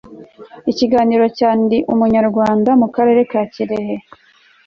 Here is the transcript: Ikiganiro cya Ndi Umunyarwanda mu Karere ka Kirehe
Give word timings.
Ikiganiro 0.71 1.25
cya 1.37 1.49
Ndi 1.61 1.77
Umunyarwanda 1.93 2.71
mu 2.81 2.87
Karere 2.95 3.21
ka 3.31 3.41
Kirehe 3.53 3.95